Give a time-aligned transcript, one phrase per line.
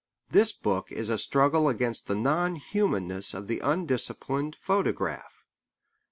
[0.31, 5.47] This book is a struggle against the non humanness of the undisciplined photograph.